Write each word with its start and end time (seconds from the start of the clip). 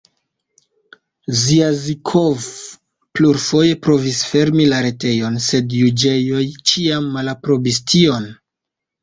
Zjazikov 1.41 2.47
plurfoje 3.19 3.75
provis 3.89 4.23
fermi 4.31 4.67
la 4.73 4.81
retejon, 4.87 5.37
sed 5.51 5.77
juĝejoj 5.83 6.43
ĉiam 6.73 7.13
malaprobis 7.21 7.81
tion. 7.95 8.27